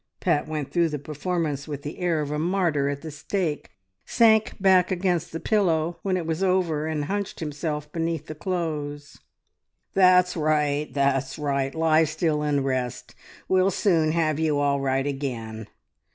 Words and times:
Pat 0.19 0.47
went 0.47 0.71
through 0.71 0.89
the 0.89 0.97
performance 0.97 1.67
with 1.67 1.83
the 1.83 1.99
air 1.99 2.21
of 2.21 2.31
a 2.31 2.39
martyr 2.39 2.89
at 2.89 3.03
the 3.03 3.11
stake, 3.11 3.69
sank 4.03 4.59
back 4.59 4.89
against 4.89 5.31
the 5.31 5.39
pillow 5.39 5.99
when 6.01 6.17
it 6.17 6.25
was 6.25 6.41
over, 6.41 6.87
and 6.87 7.05
hunched 7.05 7.39
himself 7.39 7.91
beneath 7.91 8.25
the 8.25 8.33
clothes. 8.33 9.19
"That's 9.93 10.35
right! 10.35 10.91
That's 10.91 11.37
right! 11.37 11.75
Lie 11.75 12.05
still 12.05 12.41
and 12.41 12.65
rest. 12.65 13.13
We'll 13.47 13.69
soon 13.69 14.13
have 14.13 14.39
you 14.39 14.57
all 14.57 14.79
right 14.81 15.05
again. 15.05 15.67